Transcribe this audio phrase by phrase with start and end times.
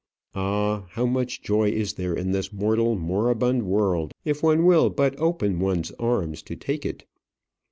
[0.33, 0.87] Ah!
[0.93, 5.59] how much joy is there in this mortal, moribund world if one will but open
[5.59, 7.05] one's arms to take it!